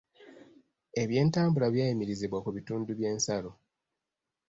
Eby'entambula 1.01 1.67
byayimirizibwa 1.73 2.39
ku 2.45 2.49
bitundu 2.55 2.91
by'ensalo. 2.97 3.51